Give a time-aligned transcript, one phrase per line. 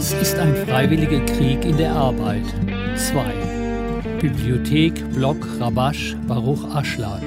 [0.00, 2.46] Was ist ein freiwilliger Krieg in der Arbeit?
[2.96, 3.22] 2.
[4.18, 7.20] Bibliothek Block Rabash Baruch Aschlag.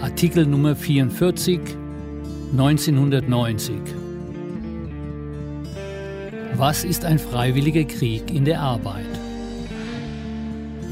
[0.00, 1.58] Artikel Nummer 44
[2.52, 3.74] 1990.
[6.54, 9.18] Was ist ein freiwilliger Krieg in der Arbeit?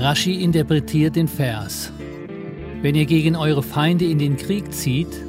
[0.00, 1.92] Rashi interpretiert den Vers.
[2.82, 5.22] Wenn ihr gegen eure Feinde in den Krieg zieht,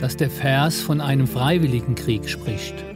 [0.00, 2.91] dass der Vers von einem freiwilligen Krieg spricht.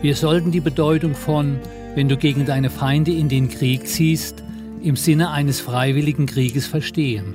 [0.00, 1.58] Wir sollten die Bedeutung von,
[1.96, 4.44] wenn du gegen deine Feinde in den Krieg ziehst,
[4.80, 7.34] im Sinne eines freiwilligen Krieges verstehen.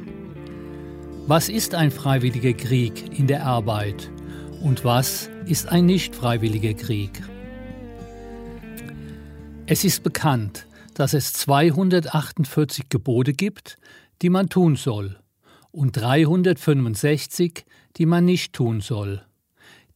[1.27, 4.09] Was ist ein freiwilliger Krieg in der Arbeit
[4.61, 7.21] und was ist ein nicht freiwilliger Krieg?
[9.65, 13.77] Es ist bekannt, dass es 248 Gebote gibt,
[14.21, 15.19] die man tun soll,
[15.71, 17.65] und 365,
[17.97, 19.21] die man nicht tun soll.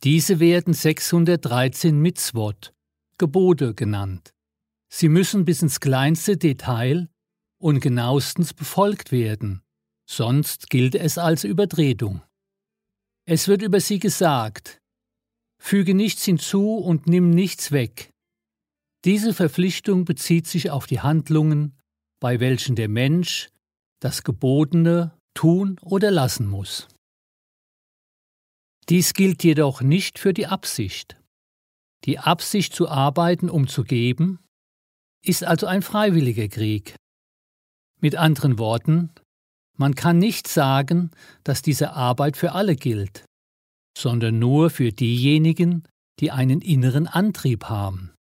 [0.03, 2.73] Diese werden 613 Mitzvot,
[3.17, 4.33] Gebote genannt.
[4.89, 7.09] Sie müssen bis ins kleinste Detail
[7.59, 9.63] und genauestens befolgt werden,
[10.07, 12.21] sonst gilt es als Übertretung.
[13.25, 14.79] Es wird über sie gesagt,
[15.59, 18.11] füge nichts hinzu und nimm nichts weg.
[19.03, 21.75] Diese Verpflichtung bezieht sich auf die Handlungen,
[22.19, 23.49] bei welchen der Mensch
[23.99, 26.87] das Gebotene tun oder lassen muss.
[28.89, 31.21] Dies gilt jedoch nicht für die Absicht.
[32.05, 34.39] Die Absicht zu arbeiten, um zu geben,
[35.25, 36.95] ist also ein freiwilliger Krieg.
[37.99, 39.11] Mit anderen Worten,
[39.77, 41.11] man kann nicht sagen,
[41.43, 43.25] dass diese Arbeit für alle gilt,
[43.98, 45.83] sondern nur für diejenigen,
[46.19, 48.14] die einen inneren Antrieb haben.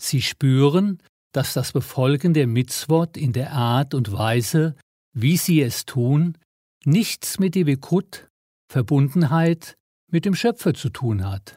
[0.00, 4.74] Sie spüren, dass das Befolgen der Mitzvot in der Art und Weise,
[5.12, 6.38] wie sie es tun,
[6.84, 8.28] nichts mit Devikut,
[8.68, 9.76] Verbundenheit
[10.10, 11.56] mit dem Schöpfer zu tun hat.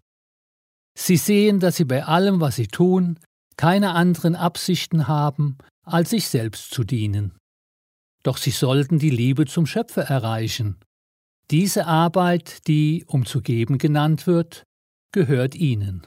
[0.97, 3.19] Sie sehen, dass sie bei allem, was sie tun,
[3.57, 7.37] keine anderen Absichten haben, als sich selbst zu dienen.
[8.23, 10.77] Doch sie sollten die Liebe zum Schöpfer erreichen.
[11.51, 14.63] Diese Arbeit, die um zu geben genannt wird,
[15.11, 16.05] gehört ihnen.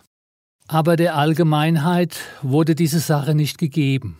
[0.68, 4.18] Aber der Allgemeinheit wurde diese Sache nicht gegeben.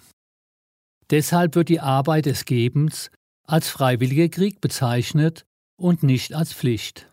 [1.10, 3.10] Deshalb wird die Arbeit des Gebens
[3.44, 5.44] als freiwilliger Krieg bezeichnet
[5.76, 7.12] und nicht als Pflicht.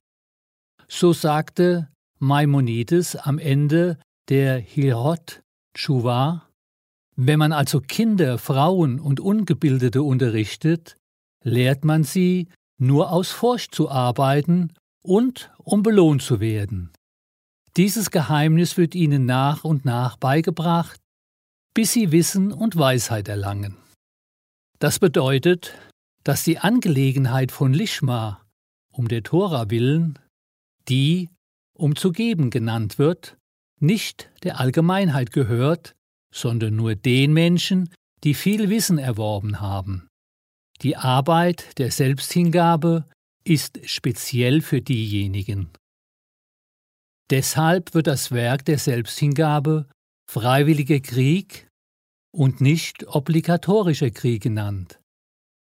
[0.87, 1.89] So sagte
[2.19, 3.97] Maimonides am Ende
[4.29, 5.41] der Hilhot
[5.73, 6.49] Tshuva,
[7.15, 10.95] wenn man also Kinder, Frauen und Ungebildete unterrichtet,
[11.43, 12.47] lehrt man sie,
[12.77, 16.91] nur aus Furcht zu arbeiten und um belohnt zu werden.
[17.77, 20.99] Dieses Geheimnis wird ihnen nach und nach beigebracht,
[21.73, 23.77] bis sie Wissen und Weisheit erlangen.
[24.79, 25.73] Das bedeutet,
[26.23, 28.41] dass die Angelegenheit von Lishma
[28.99, 30.19] um der Tora willen,
[30.89, 31.29] die,
[31.73, 33.37] um zu geben genannt wird,
[33.79, 35.95] nicht der Allgemeinheit gehört,
[36.35, 37.93] sondern nur den Menschen,
[38.25, 40.09] die viel Wissen erworben haben.
[40.81, 43.05] Die Arbeit der Selbsthingabe
[43.45, 45.69] ist speziell für diejenigen.
[47.29, 49.87] Deshalb wird das Werk der Selbsthingabe
[50.29, 51.69] freiwilliger Krieg
[52.35, 54.99] und nicht obligatorischer Krieg genannt,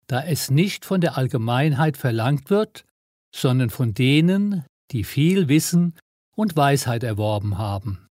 [0.06, 2.86] da es nicht von der Allgemeinheit verlangt wird,
[3.34, 5.94] sondern von denen, die viel Wissen
[6.34, 8.06] und Weisheit erworben haben.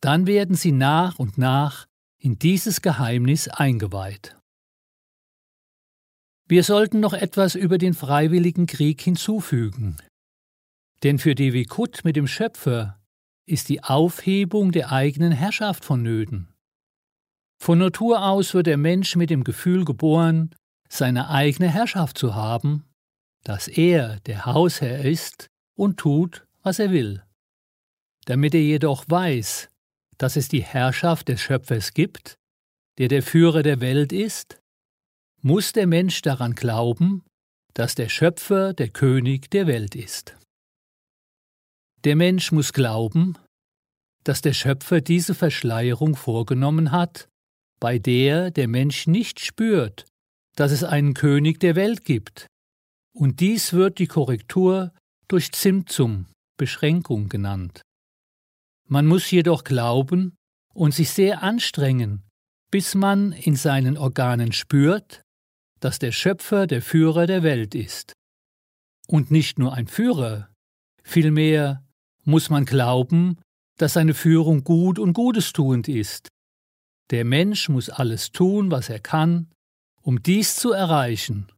[0.00, 1.86] Dann werden sie nach und nach
[2.18, 4.36] in dieses Geheimnis eingeweiht.
[6.46, 9.96] Wir sollten noch etwas über den freiwilligen Krieg hinzufügen.
[11.02, 13.00] Denn für die Wikut mit dem Schöpfer
[13.46, 16.48] ist die Aufhebung der eigenen Herrschaft vonnöten.
[17.58, 20.54] Von Natur aus wird der Mensch mit dem Gefühl geboren,
[20.88, 22.84] seine eigene Herrschaft zu haben
[23.44, 27.22] dass er der Hausherr ist und tut, was er will.
[28.24, 29.68] Damit er jedoch weiß,
[30.18, 32.38] dass es die Herrschaft des Schöpfers gibt,
[32.98, 34.60] der der Führer der Welt ist,
[35.42, 37.22] muss der Mensch daran glauben,
[37.74, 40.36] dass der Schöpfer der König der Welt ist.
[42.04, 43.36] Der Mensch muss glauben,
[44.22, 47.28] dass der Schöpfer diese Verschleierung vorgenommen hat,
[47.80, 50.06] bei der der Mensch nicht spürt,
[50.56, 52.46] dass es einen König der Welt gibt,
[53.14, 54.92] und dies wird die Korrektur
[55.28, 56.26] durch Zimtzum,
[56.58, 57.82] Beschränkung genannt.
[58.86, 60.36] Man muss jedoch glauben
[60.74, 62.22] und sich sehr anstrengen,
[62.70, 65.22] bis man in seinen Organen spürt,
[65.80, 68.12] dass der Schöpfer der Führer der Welt ist.
[69.06, 70.48] und nicht nur ein Führer.
[71.02, 71.84] Vielmehr
[72.24, 73.38] muss man glauben,
[73.78, 76.28] dass seine Führung gut und gutestuend ist.
[77.10, 79.50] Der Mensch muss alles tun, was er kann,
[80.00, 81.52] um dies zu erreichen,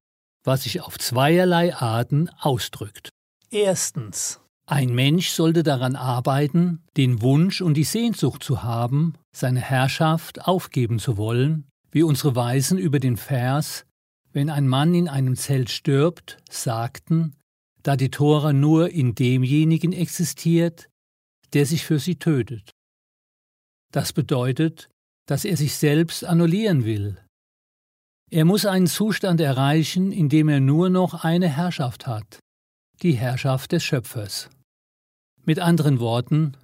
[0.46, 3.10] was sich auf zweierlei Arten ausdrückt.
[3.50, 4.40] Erstens.
[4.68, 10.98] Ein Mensch sollte daran arbeiten, den Wunsch und die Sehnsucht zu haben, seine Herrschaft aufgeben
[10.98, 13.84] zu wollen, wie unsere Weisen über den Vers
[14.32, 17.36] Wenn ein Mann in einem Zelt stirbt, sagten,
[17.82, 20.88] da die Tora nur in demjenigen existiert,
[21.52, 22.72] der sich für sie tötet.
[23.92, 24.88] Das bedeutet,
[25.26, 27.16] dass er sich selbst annullieren will.
[28.36, 32.38] Er muss einen Zustand erreichen, in dem er nur noch eine Herrschaft hat,
[33.00, 34.50] die Herrschaft des Schöpfers.
[35.46, 36.54] Mit anderen Worten,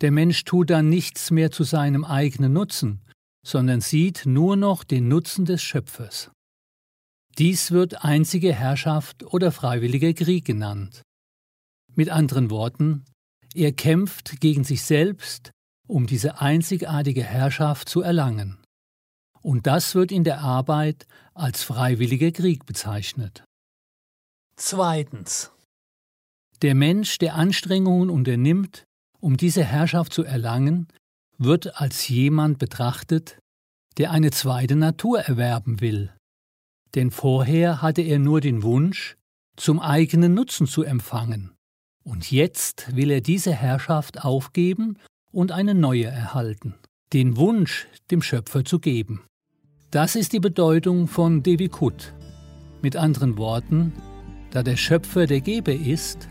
[0.00, 3.00] der Mensch tut dann nichts mehr zu seinem eigenen Nutzen,
[3.46, 6.32] sondern sieht nur noch den Nutzen des Schöpfers.
[7.38, 11.02] Dies wird einzige Herrschaft oder freiwilliger Krieg genannt.
[11.94, 13.04] Mit anderen Worten,
[13.54, 15.52] er kämpft gegen sich selbst,
[15.86, 18.58] um diese einzigartige Herrschaft zu erlangen.
[19.42, 23.44] Und das wird in der Arbeit als freiwilliger Krieg bezeichnet.
[24.56, 25.52] Zweitens.
[26.62, 28.84] Der Mensch, der Anstrengungen unternimmt,
[29.20, 30.88] um diese Herrschaft zu erlangen,
[31.38, 33.38] wird als jemand betrachtet,
[33.96, 36.12] der eine zweite Natur erwerben will.
[36.94, 39.16] Denn vorher hatte er nur den Wunsch,
[39.56, 41.52] zum eigenen Nutzen zu empfangen.
[42.04, 44.98] Und jetzt will er diese Herrschaft aufgeben
[45.30, 46.74] und eine neue erhalten,
[47.12, 49.27] den Wunsch dem Schöpfer zu geben.
[49.90, 52.12] Das ist die Bedeutung von Devikut.
[52.82, 53.94] Mit anderen Worten,
[54.50, 56.28] da der Schöpfer der Geber ist,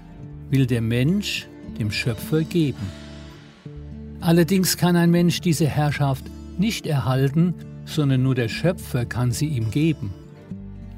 [0.52, 1.48] will der Mensch
[1.80, 2.86] dem Schöpfer geben.
[4.22, 6.24] Allerdings kann ein Mensch diese Herrschaft
[6.60, 10.14] nicht erhalten, sondern nur der Schöpfer kann sie ihm geben.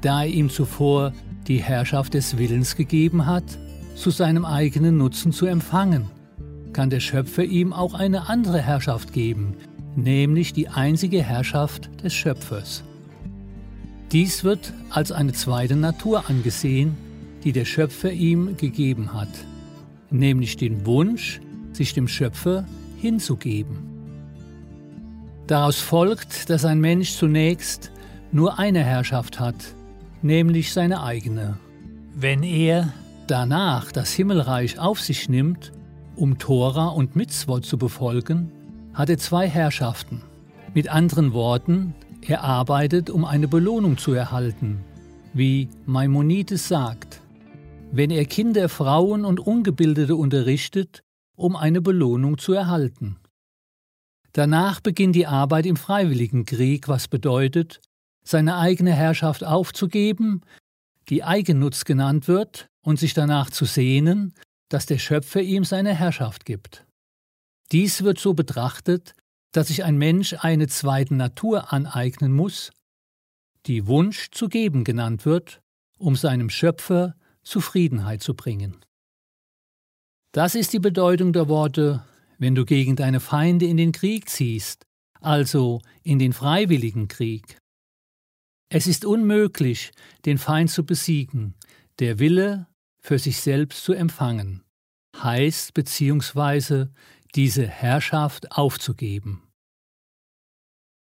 [0.02, 1.14] Da er ihm zuvor
[1.48, 3.58] die Herrschaft des Willens gegeben hat,
[3.94, 6.10] zu seinem eigenen Nutzen zu empfangen,
[6.74, 9.56] kann der Schöpfer ihm auch eine andere Herrschaft geben,
[10.02, 12.82] nämlich die einzige Herrschaft des Schöpfers.
[14.12, 16.96] Dies wird als eine zweite Natur angesehen,
[17.44, 19.28] die der Schöpfer ihm gegeben hat,
[20.10, 21.40] nämlich den Wunsch,
[21.72, 22.66] sich dem Schöpfer
[22.96, 23.78] hinzugeben.
[25.46, 27.90] Daraus folgt, dass ein Mensch zunächst
[28.32, 29.74] nur eine Herrschaft hat,
[30.22, 31.58] nämlich seine eigene.
[32.14, 32.92] Wenn er
[33.26, 35.72] danach das Himmelreich auf sich nimmt,
[36.16, 38.52] um Tora und Mitzvot zu befolgen,
[38.94, 40.22] hat er zwei Herrschaften.
[40.74, 41.94] Mit anderen Worten,
[42.26, 44.84] er arbeitet, um eine Belohnung zu erhalten,
[45.32, 47.20] wie Maimonides sagt
[47.92, 51.02] wenn er Kinder, Frauen und Ungebildete unterrichtet,
[51.36, 53.16] um eine Belohnung zu erhalten.
[54.32, 57.80] Danach beginnt die Arbeit im Freiwilligenkrieg, was bedeutet,
[58.22, 60.42] seine eigene Herrschaft aufzugeben,
[61.08, 64.32] die Eigennutz genannt wird, und sich danach zu sehnen,
[64.70, 66.86] dass der Schöpfer ihm seine Herrschaft gibt.
[67.72, 69.14] Dies wird so betrachtet,
[69.52, 72.72] dass sich ein Mensch eine zweite Natur aneignen muss,
[73.66, 75.60] die Wunsch zu geben genannt wird,
[75.98, 78.84] um seinem Schöpfer Zufriedenheit zu bringen.
[80.32, 82.04] Das ist die Bedeutung der Worte,
[82.38, 84.86] wenn du gegen deine Feinde in den Krieg ziehst,
[85.20, 87.58] also in den freiwilligen Krieg.
[88.72, 89.90] Es ist unmöglich,
[90.24, 91.54] den Feind zu besiegen,
[91.98, 92.68] der Wille
[93.00, 94.62] für sich selbst zu empfangen,
[95.16, 96.92] heißt beziehungsweise
[97.34, 99.42] diese Herrschaft aufzugeben.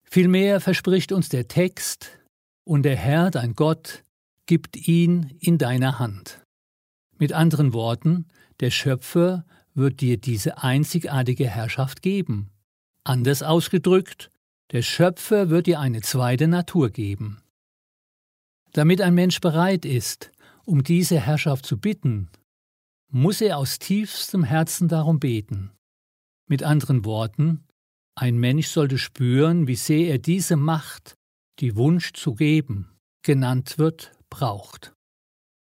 [0.03, 2.20] Vielmehr verspricht uns der Text,
[2.65, 4.03] und der Herr, dein Gott,
[4.46, 6.42] gibt ihn in deiner Hand.
[7.18, 8.27] Mit anderen Worten,
[8.60, 12.51] der Schöpfer wird dir diese einzigartige Herrschaft geben.
[13.03, 14.32] Anders ausgedrückt,
[14.72, 17.42] der Schöpfer wird dir eine zweite Natur geben.
[18.72, 20.32] Damit ein Mensch bereit ist,
[20.65, 22.30] um diese Herrschaft zu bitten,
[23.10, 25.72] muss er aus tiefstem Herzen darum beten.
[26.53, 27.63] Mit anderen Worten,
[28.13, 31.15] ein Mensch sollte spüren, wie sehr er diese Macht,
[31.60, 32.91] die Wunsch zu geben,
[33.24, 34.93] genannt wird, braucht.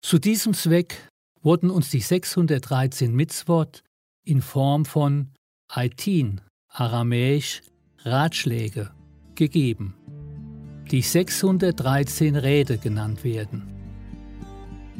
[0.01, 1.07] Zu diesem Zweck
[1.41, 3.83] wurden uns die 613 Mitzvot
[4.25, 5.31] in Form von
[5.69, 7.61] Aitin, aramäisch
[7.99, 8.91] Ratschläge,
[9.35, 9.95] gegeben,
[10.91, 13.63] die 613 Räte genannt werden.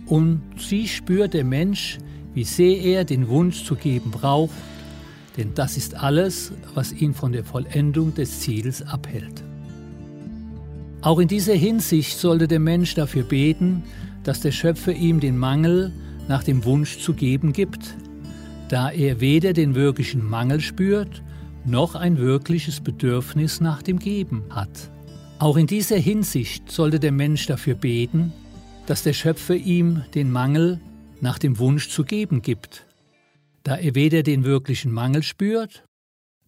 [0.05, 1.97] Und sie spürt der Mensch,
[2.33, 4.53] wie sehr er den Wunsch zu geben braucht,
[5.37, 9.43] denn das ist alles, was ihn von der Vollendung des Ziels abhält.
[11.01, 13.83] Auch in dieser Hinsicht sollte der Mensch dafür beten,
[14.23, 15.91] dass der Schöpfer ihm den Mangel
[16.27, 17.95] nach dem Wunsch zu geben gibt,
[18.69, 21.21] da er weder den wirklichen Mangel spürt,
[21.65, 24.89] noch ein wirkliches Bedürfnis nach dem Geben hat.
[25.37, 28.33] Auch in dieser Hinsicht sollte der Mensch dafür beten,
[28.85, 30.79] dass der Schöpfer ihm den Mangel
[31.21, 32.85] nach dem Wunsch zu geben gibt,
[33.65, 35.83] da er weder den wirklichen Mangel spürt,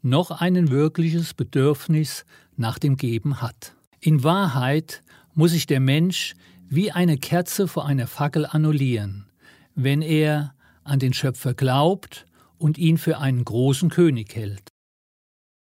[0.04, 3.76] noch ein wirkliches Bedürfnis nach dem Geben hat.
[4.00, 5.02] In Wahrheit
[5.34, 6.36] muss sich der Mensch
[6.70, 9.26] wie eine Kerze vor einer Fackel annullieren,
[9.74, 12.28] wenn er an den Schöpfer glaubt
[12.60, 14.70] und ihn für einen großen König hält.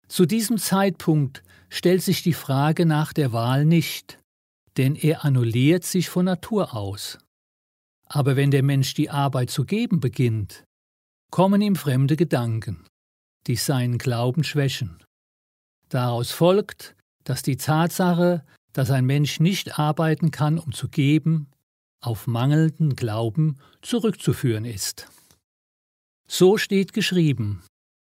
[0.07, 4.19] Zu diesem Zeitpunkt stellt sich die Frage nach der Wahl nicht,
[4.77, 7.17] denn er annulliert sich von Natur aus.
[8.05, 10.66] Aber wenn der Mensch die Arbeit zu geben beginnt,
[11.31, 12.85] kommen ihm fremde Gedanken,
[13.47, 15.03] die seinen Glauben schwächen.
[15.89, 21.49] Daraus folgt, dass die Tatsache, dass ein Mensch nicht arbeiten kann, um zu geben,
[22.01, 25.07] auf mangelnden Glauben zurückzuführen ist.
[26.27, 27.63] So steht geschrieben,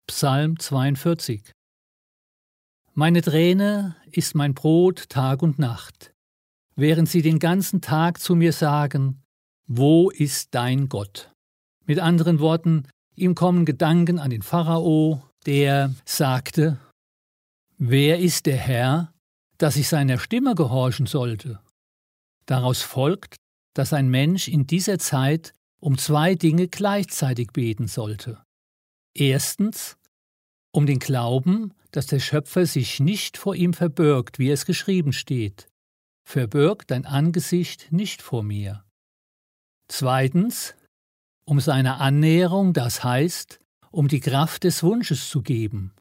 [0.07, 1.51] Psalm 42.
[2.93, 6.11] Meine Träne ist mein Brot Tag und Nacht,
[6.75, 9.21] während sie den ganzen Tag zu mir sagen,
[9.67, 11.31] wo ist dein Gott?
[11.85, 12.87] Mit anderen Worten,
[13.19, 16.79] ihm kommen Gedanken an den Pharao, der sagte,
[17.77, 19.13] Wer ist der Herr,
[19.57, 21.59] dass ich seiner Stimme gehorchen sollte?
[22.45, 23.35] Daraus folgt,
[23.73, 28.41] dass ein Mensch in dieser Zeit um zwei Dinge gleichzeitig beten sollte.
[29.13, 29.97] Erstens
[30.71, 35.67] um den Glauben, dass der Schöpfer sich nicht vor ihm verbirgt, wie es geschrieben steht.
[36.27, 38.83] Verbirg dein Angesicht nicht vor mir.
[39.87, 40.75] Zweitens
[41.49, 45.95] um seine Annäherung, das heißt, um die Kraft des Wunsches zu geben.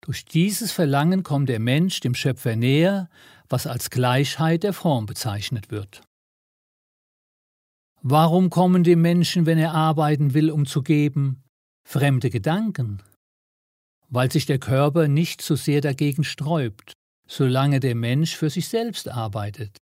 [0.00, 3.10] Durch dieses Verlangen kommt der Mensch dem Schöpfer näher,
[3.50, 6.02] was als Gleichheit der Form bezeichnet wird.
[8.00, 11.42] Warum kommen dem Menschen, wenn er arbeiten will, um zu geben,
[11.86, 13.02] fremde Gedanken?
[14.08, 16.94] Weil sich der Körper nicht so sehr dagegen sträubt,
[17.28, 19.76] solange der Mensch für sich selbst arbeitet.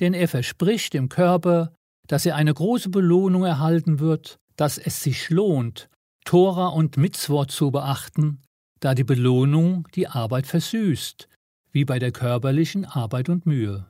[0.00, 1.72] Denn er verspricht dem Körper,
[2.12, 5.88] dass er eine große Belohnung erhalten wird, dass es sich lohnt,
[6.26, 8.42] Tora und Mitzwort zu beachten,
[8.80, 11.26] da die Belohnung die Arbeit versüßt,
[11.70, 13.86] wie bei der körperlichen Arbeit und Mühe.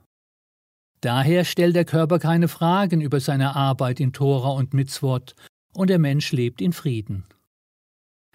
[1.01, 5.35] Daher stellt der Körper keine Fragen über seine Arbeit in Tora und Mitzvot
[5.75, 7.25] und der Mensch lebt in Frieden.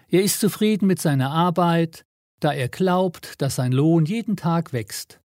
[0.08, 2.04] Er ist zufrieden mit seiner Arbeit,
[2.40, 5.18] da er glaubt, dass sein Lohn jeden Tag wächst.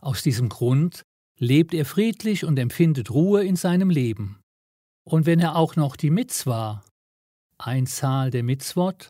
[0.00, 1.02] Aus diesem Grund
[1.38, 4.40] lebt er friedlich und empfindet Ruhe in seinem Leben.
[5.04, 6.84] Und wenn er auch noch die Mitzwa,
[7.58, 9.08] Einzahl der Mitzvot,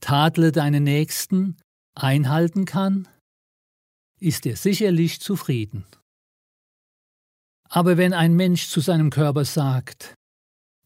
[0.00, 1.56] tadle deine Nächsten,
[1.94, 3.08] einhalten kann,
[4.20, 5.86] ist er sicherlich zufrieden.
[7.68, 10.14] Aber wenn ein Mensch zu seinem Körper sagt,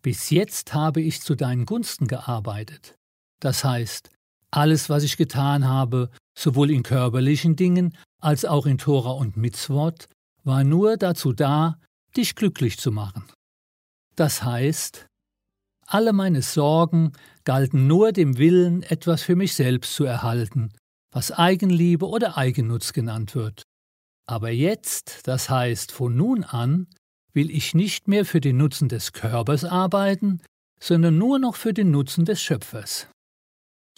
[0.02, 2.96] bis jetzt habe ich zu deinen Gunsten gearbeitet,
[3.40, 4.10] das heißt,
[4.50, 10.08] alles, was ich getan habe, sowohl in körperlichen Dingen als auch in Tora und Mitzwort,
[10.44, 11.78] war nur dazu da,
[12.16, 13.24] dich glücklich zu machen.
[14.16, 15.06] Das heißt,
[15.86, 17.12] alle meine Sorgen
[17.44, 20.72] galten nur dem Willen, etwas für mich selbst zu erhalten,
[21.12, 23.64] was Eigenliebe oder Eigennutz genannt wird.
[24.26, 26.86] Aber jetzt, das heißt von nun an,
[27.32, 30.40] will ich nicht mehr für den Nutzen des Körpers arbeiten,
[30.80, 33.08] sondern nur noch für den Nutzen des Schöpfers.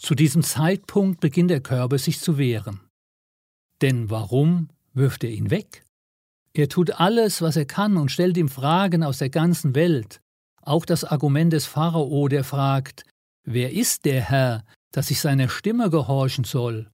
[0.00, 2.80] Zu diesem Zeitpunkt beginnt der Körper sich zu wehren.
[3.82, 5.84] Denn warum wirft er ihn weg?
[6.54, 10.20] Er tut alles, was er kann und stellt ihm Fragen aus der ganzen Welt.
[10.60, 13.04] Auch das Argument des Pharao, der fragt,
[13.44, 16.90] wer ist der Herr, dass ich seiner Stimme gehorchen soll?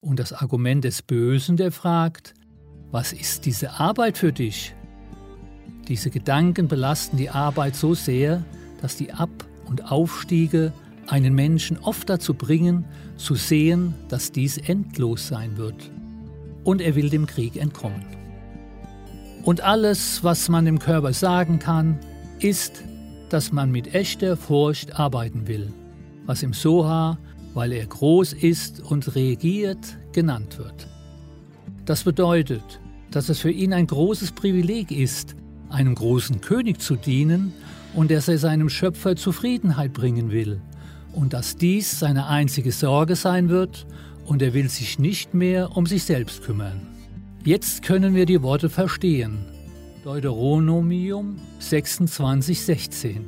[0.00, 2.34] Und das Argument des Bösen, der fragt,
[2.90, 4.74] was ist diese Arbeit für dich?
[5.88, 8.44] Diese Gedanken belasten die Arbeit so sehr,
[8.82, 10.72] dass die Ab- und Aufstiege
[11.06, 12.84] einen Menschen oft dazu bringen,
[13.16, 15.90] zu sehen, dass dies endlos sein wird.
[16.64, 18.19] Und er will dem Krieg entkommen.
[19.42, 21.98] Und alles, was man dem Körper sagen kann,
[22.40, 22.82] ist,
[23.30, 25.72] dass man mit echter Furcht arbeiten will,
[26.26, 27.18] was im Soha,
[27.54, 30.86] weil er groß ist und regiert, genannt wird.
[31.84, 32.80] Das bedeutet,
[33.10, 35.34] dass es für ihn ein großes Privileg ist,
[35.68, 37.52] einem großen König zu dienen
[37.94, 40.60] und dass er seinem Schöpfer Zufriedenheit bringen will
[41.12, 43.86] und dass dies seine einzige Sorge sein wird
[44.26, 46.89] und er will sich nicht mehr um sich selbst kümmern.
[47.44, 49.38] Jetzt können wir die Worte verstehen.
[50.04, 53.20] Deuteronomium 26,16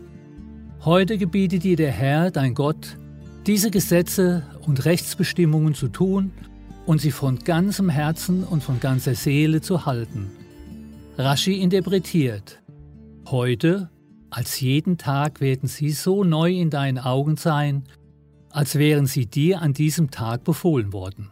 [0.85, 2.99] Heute gebietet dir der Herr, dein Gott,
[3.47, 6.31] diese Gesetze und Rechtsbestimmungen zu tun
[6.85, 10.31] und sie von ganzem Herzen und von ganzer Seele zu halten.
[11.16, 12.61] Rashi interpretiert,
[13.28, 13.88] heute,
[14.28, 17.85] als jeden Tag werden sie so neu in deinen Augen sein,
[18.50, 21.31] als wären sie dir an diesem Tag befohlen worden.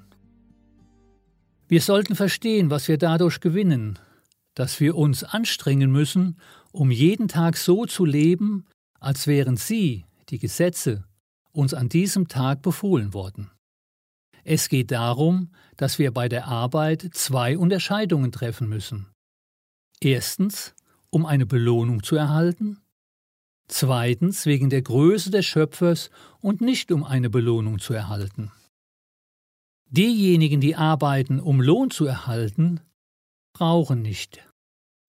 [1.71, 3.97] Wir sollten verstehen, was wir dadurch gewinnen,
[4.55, 6.37] dass wir uns anstrengen müssen,
[6.73, 8.67] um jeden Tag so zu leben,
[8.99, 11.05] als wären sie, die Gesetze,
[11.53, 13.53] uns an diesem Tag befohlen worden.
[14.43, 19.07] Es geht darum, dass wir bei der Arbeit zwei Unterscheidungen treffen müssen.
[20.01, 20.75] Erstens,
[21.09, 22.81] um eine Belohnung zu erhalten,
[23.69, 26.11] zweitens wegen der Größe des Schöpfers
[26.41, 28.51] und nicht um eine Belohnung zu erhalten.
[29.93, 32.81] Diejenigen, die arbeiten, um Lohn zu erhalten,
[33.53, 34.41] brauchen nicht.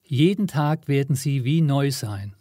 [0.01, 2.35] Jeden Tag werden sie wie neu sein.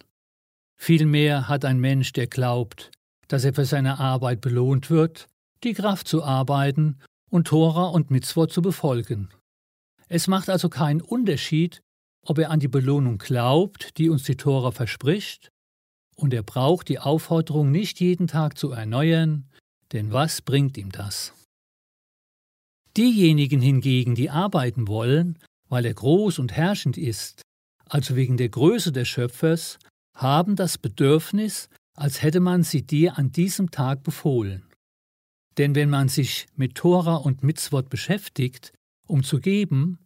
[0.78, 2.90] Vielmehr hat ein Mensch, der glaubt,
[3.28, 5.28] dass er für seine Arbeit belohnt wird,
[5.64, 9.28] die Kraft zu arbeiten und Tora und Mitzvot zu befolgen.
[10.08, 11.82] Es macht also keinen Unterschied,
[12.24, 15.50] ob er an die Belohnung glaubt, die uns die Tora verspricht,
[16.16, 19.50] und er braucht die Aufforderung nicht jeden Tag zu erneuern,
[19.92, 21.34] denn was bringt ihm das?
[22.96, 27.42] Diejenigen hingegen, die arbeiten wollen, weil er groß und herrschend ist,
[27.86, 29.78] also wegen der Größe des Schöpfers,
[30.14, 34.64] haben das Bedürfnis, als hätte man sie dir an diesem Tag befohlen.
[35.58, 38.72] Denn wenn man sich mit Tora und Mitzvot beschäftigt,
[39.06, 39.98] um zu geben,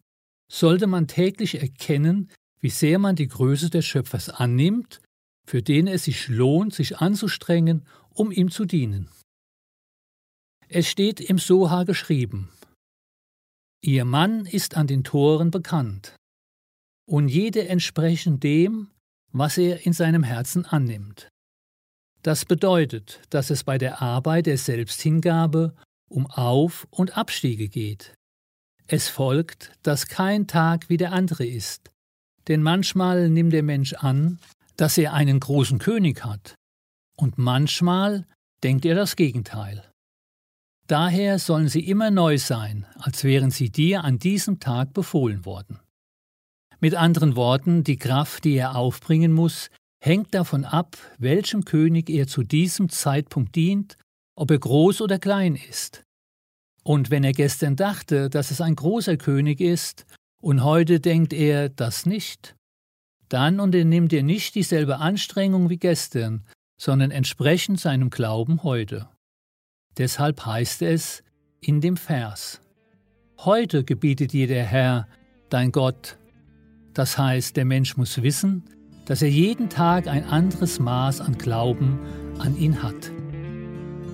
[0.51, 5.01] sollte man täglich erkennen, wie sehr man die Größe des Schöpfers annimmt,
[5.45, 9.09] für den es sich lohnt, sich anzustrengen, um ihm zu dienen.
[10.67, 12.49] Es steht im Soha geschrieben,
[13.87, 16.15] Ihr Mann ist an den Toren bekannt,
[17.07, 18.89] und jede entsprechen dem,
[19.31, 21.29] was er in seinem Herzen annimmt.
[22.23, 25.75] Das bedeutet, dass es bei der Arbeit der Selbsthingabe
[26.09, 28.15] um Auf- und Abstiege geht.
[28.87, 31.91] Es folgt, dass kein Tag wie der andere ist,
[32.47, 34.39] denn manchmal nimmt der Mensch an,
[34.77, 36.55] dass er einen großen König hat,
[37.17, 38.25] und manchmal
[38.63, 39.87] denkt er das Gegenteil.
[40.87, 45.79] Daher sollen sie immer neu sein, als wären sie dir an diesem Tag befohlen worden.
[46.79, 49.69] Mit anderen Worten, die Kraft, die er aufbringen muss,
[49.99, 53.97] hängt davon ab, welchem König er zu diesem Zeitpunkt dient,
[54.35, 56.03] ob er groß oder klein ist.
[56.83, 60.05] Und wenn er gestern dachte, dass es ein großer König ist,
[60.39, 62.55] und heute denkt er das nicht,
[63.29, 66.45] dann unternimmt er nicht dieselbe Anstrengung wie gestern,
[66.79, 69.09] sondern entsprechend seinem Glauben heute.
[69.97, 71.23] Deshalb heißt es
[71.61, 72.61] in dem Vers,
[73.39, 75.07] Heute gebietet dir der Herr,
[75.49, 76.17] dein Gott.
[76.93, 78.63] Das heißt, der Mensch muss wissen,
[79.05, 81.99] dass er jeden Tag ein anderes Maß an Glauben
[82.39, 83.11] an ihn hat.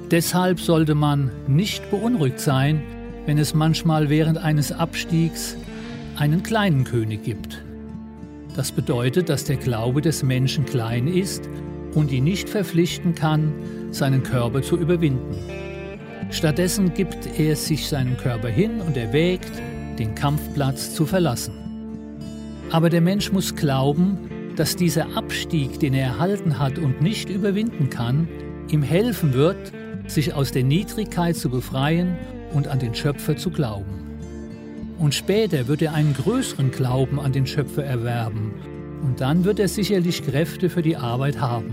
[0.09, 2.81] Deshalb sollte man nicht beunruhigt sein,
[3.25, 5.55] wenn es manchmal während eines Abstiegs
[6.17, 7.63] einen kleinen König gibt.
[8.55, 11.47] Das bedeutet, dass der Glaube des Menschen klein ist
[11.93, 13.53] und ihn nicht verpflichten kann,
[13.91, 15.35] seinen Körper zu überwinden.
[16.31, 19.51] Stattdessen gibt er sich seinem Körper hin und erwägt,
[19.99, 21.53] den Kampfplatz zu verlassen.
[22.71, 24.17] Aber der Mensch muss glauben,
[24.55, 28.27] dass dieser Abstieg, den er erhalten hat und nicht überwinden kann,
[28.69, 29.57] ihm helfen wird,
[30.07, 32.15] sich aus der Niedrigkeit zu befreien
[32.53, 34.01] und an den Schöpfer zu glauben.
[34.99, 38.53] Und später wird er einen größeren Glauben an den Schöpfer erwerben,
[39.03, 41.71] und dann wird er sicherlich Kräfte für die Arbeit haben.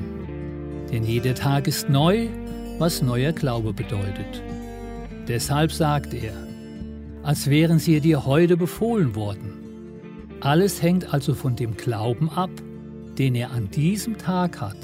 [0.90, 2.28] Denn jeder Tag ist neu,
[2.78, 4.42] was neuer Glaube bedeutet.
[5.28, 6.32] Deshalb sagt er,
[7.22, 9.52] als wären sie dir heute befohlen worden.
[10.40, 12.50] Alles hängt also von dem Glauben ab,
[13.18, 14.78] den er an diesem Tag hat.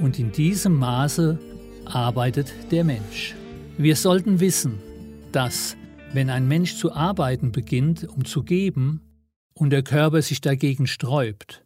[0.00, 1.38] Und in diesem Maße
[1.84, 3.34] arbeitet der Mensch.
[3.76, 4.78] Wir sollten wissen,
[5.32, 5.76] dass,
[6.14, 9.02] wenn ein Mensch zu arbeiten beginnt, um zu geben,
[9.52, 11.64] und der Körper sich dagegen sträubt,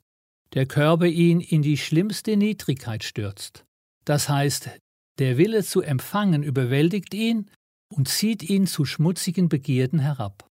[0.54, 3.64] der Körper ihn in die schlimmste Niedrigkeit stürzt.
[4.04, 4.70] Das heißt,
[5.18, 7.50] der Wille zu empfangen überwältigt ihn
[7.92, 10.48] und zieht ihn zu schmutzigen Begierden herab.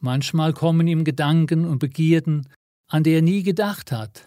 [0.00, 2.48] Manchmal kommen ihm Gedanken und Begierden,
[2.88, 4.26] an die er nie gedacht hat.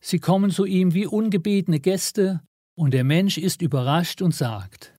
[0.00, 2.40] Sie kommen zu ihm wie ungebetene Gäste,
[2.76, 4.94] und der Mensch ist überrascht und sagt,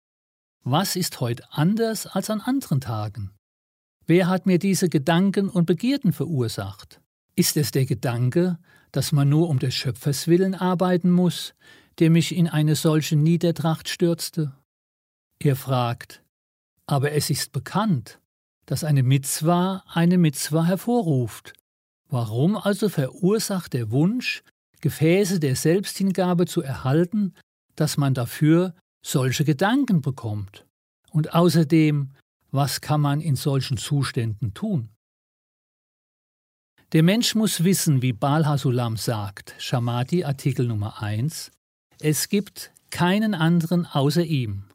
[0.64, 3.32] was ist heute anders als an anderen Tagen?
[4.06, 7.00] Wer hat mir diese Gedanken und Begierden verursacht?
[7.36, 8.60] Ist es der Gedanke,
[8.92, 11.54] dass man nur um des Schöpfers willen arbeiten muss,
[12.00, 14.59] der mich in eine solche Niedertracht stürzte?
[15.42, 16.22] Er fragt,
[16.86, 18.20] aber es ist bekannt,
[18.66, 21.54] dass eine Mitzwa eine Mitzwa hervorruft.
[22.10, 24.44] Warum also verursacht der Wunsch,
[24.82, 27.34] Gefäße der Selbsthingabe zu erhalten,
[27.76, 30.66] dass man dafür solche Gedanken bekommt?
[31.12, 32.12] Und außerdem,
[32.52, 34.90] was kann man in solchen Zuständen tun?
[36.92, 41.52] Der Mensch muss wissen, wie Bal Hasulam sagt, Shamati Artikel Nummer 1,
[42.02, 44.69] es gibt keinen anderen außer ihm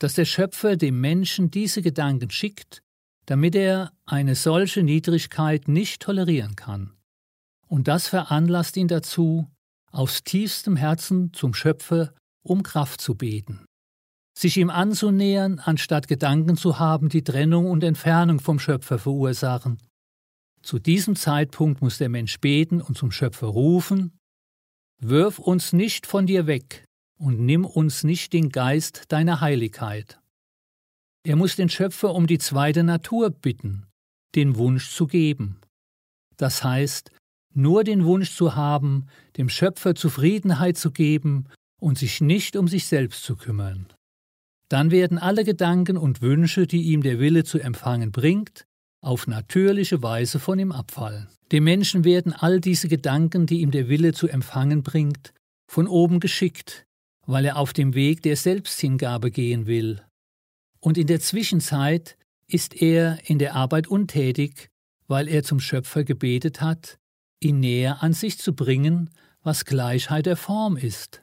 [0.00, 2.82] dass der Schöpfer dem Menschen diese Gedanken schickt
[3.30, 6.94] damit er eine solche Niedrigkeit nicht tolerieren kann.
[7.68, 9.48] Und das veranlasst ihn dazu,
[9.92, 13.64] aus tiefstem Herzen zum Schöpfer um Kraft zu beten,
[14.36, 19.78] sich ihm anzunähern, anstatt Gedanken zu haben, die Trennung und Entfernung vom Schöpfer verursachen.
[20.60, 24.18] Zu diesem Zeitpunkt muss der Mensch beten und zum Schöpfer rufen,
[25.02, 26.84] Wirf uns nicht von dir weg
[27.20, 30.18] und nimm uns nicht den Geist deiner Heiligkeit.
[31.22, 33.86] Er muss den Schöpfer um die zweite Natur bitten,
[34.34, 35.60] den Wunsch zu geben.
[36.38, 37.10] Das heißt,
[37.52, 39.06] nur den Wunsch zu haben,
[39.36, 41.44] dem Schöpfer Zufriedenheit zu geben
[41.78, 43.92] und sich nicht um sich selbst zu kümmern.
[44.70, 48.64] Dann werden alle Gedanken und Wünsche, die ihm der Wille zu empfangen bringt,
[49.02, 51.28] auf natürliche Weise von ihm abfallen.
[51.52, 55.34] Dem Menschen werden all diese Gedanken, die ihm der Wille zu empfangen bringt,
[55.70, 56.86] von oben geschickt,
[57.30, 60.02] weil er auf dem Weg der Selbsthingabe gehen will.
[60.80, 62.16] Und in der Zwischenzeit
[62.48, 64.68] ist er in der Arbeit untätig,
[65.06, 66.98] weil er zum Schöpfer gebetet hat,
[67.38, 69.10] ihn näher an sich zu bringen,
[69.42, 71.22] was Gleichheit der Form ist.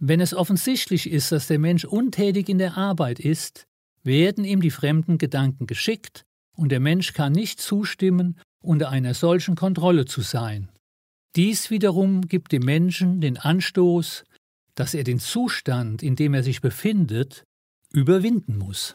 [0.00, 3.66] Wenn es offensichtlich ist, dass der Mensch untätig in der Arbeit ist,
[4.02, 6.24] werden ihm die fremden Gedanken geschickt,
[6.56, 10.72] und der Mensch kann nicht zustimmen, unter einer solchen Kontrolle zu sein.
[11.36, 14.24] Dies wiederum gibt dem Menschen den Anstoß,
[14.76, 17.44] dass er den Zustand, in dem er sich befindet,
[17.92, 18.94] überwinden muss.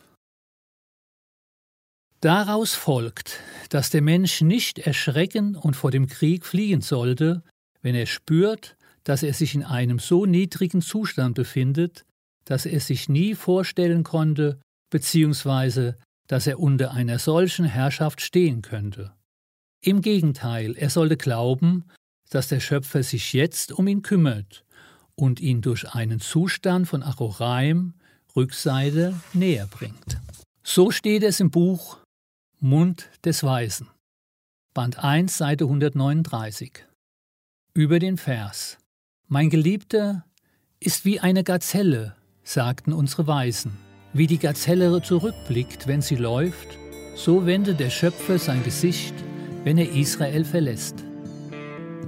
[2.22, 3.40] Daraus folgt,
[3.70, 7.44] dass der Mensch nicht erschrecken und vor dem Krieg fliehen sollte,
[7.82, 12.06] wenn er spürt, dass er sich in einem so niedrigen Zustand befindet,
[12.46, 19.14] dass er sich nie vorstellen konnte, beziehungsweise dass er unter einer solchen Herrschaft stehen könnte.
[19.84, 21.86] Im Gegenteil, er sollte glauben,
[22.30, 24.64] dass der Schöpfer sich jetzt um ihn kümmert
[25.16, 27.94] und ihn durch einen Zustand von Achoraim,
[28.36, 30.20] Rückseite, näher bringt.
[30.64, 31.98] So steht es im Buch
[32.60, 33.88] Mund des Weisen,
[34.74, 36.86] Band 1, Seite 139.
[37.74, 38.78] Über den Vers
[39.28, 40.26] Mein Geliebter
[40.80, 43.78] ist wie eine Gazelle, sagten unsere Weisen.
[44.14, 46.78] Wie die Gazelle zurückblickt, wenn sie läuft,
[47.16, 49.14] so wendet der Schöpfer sein Gesicht,
[49.64, 51.04] wenn er Israel verlässt.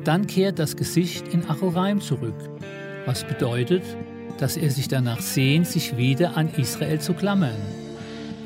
[0.04, 2.36] Dann kehrt das Gesicht in Achoraim zurück,
[3.06, 3.84] was bedeutet,
[4.38, 7.58] dass er sich danach sehnt, sich wieder an Israel zu klammern.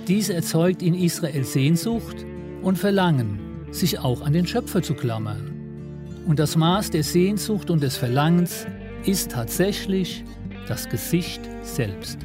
[0.07, 2.25] Dies erzeugt in Israel Sehnsucht
[2.61, 3.39] und Verlangen,
[3.71, 5.53] sich auch an den Schöpfer zu klammern.
[6.25, 8.65] Und das Maß der Sehnsucht und des Verlangens
[9.05, 10.23] ist tatsächlich
[10.67, 12.19] das Gesicht selbst.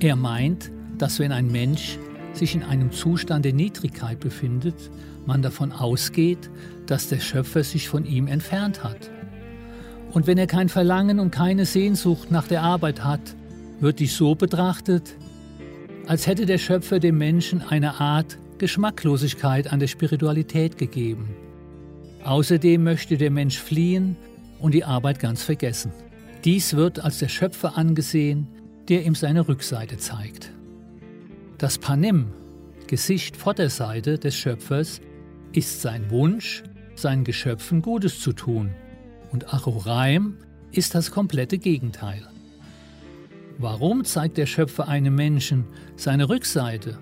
[0.00, 1.98] Er meint, dass wenn ein Mensch
[2.32, 4.90] sich in einem Zustand der Niedrigkeit befindet,
[5.26, 6.50] man davon ausgeht,
[6.86, 9.10] dass der Schöpfer sich von ihm entfernt hat.
[10.12, 13.20] Und wenn er kein Verlangen und keine Sehnsucht nach der Arbeit hat,
[13.80, 15.14] wird dies so betrachtet,
[16.06, 21.30] als hätte der Schöpfer dem Menschen eine Art Geschmacklosigkeit an der Spiritualität gegeben.
[22.24, 24.16] Außerdem möchte der Mensch fliehen
[24.58, 25.92] und die Arbeit ganz vergessen.
[26.44, 28.48] Dies wird als der Schöpfer angesehen,
[28.88, 30.50] der ihm seine Rückseite zeigt.
[31.58, 32.26] Das Panim,
[32.86, 35.00] Gesicht Vorderseite des Schöpfers,
[35.52, 36.64] ist sein Wunsch,
[36.96, 38.70] seinen Geschöpfen Gutes zu tun,
[39.32, 40.36] und Achoraim
[40.72, 42.26] ist das komplette Gegenteil.
[43.58, 45.64] Warum zeigt der Schöpfer einem Menschen
[45.96, 46.98] seine Rückseite?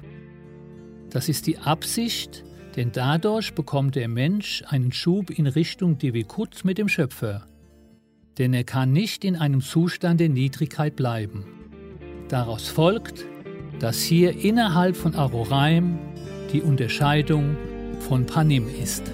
[1.10, 2.44] Das ist die Absicht,
[2.76, 7.46] denn dadurch bekommt der Mensch einen Schub in Richtung Devikut mit dem Schöpfer.
[8.38, 11.44] Denn er kann nicht in einem Zustand der Niedrigkeit bleiben.
[12.28, 13.24] Daraus folgt,
[13.80, 15.98] dass hier innerhalb von Aroraim
[16.52, 17.56] die Unterscheidung
[18.00, 19.04] von Panim ist.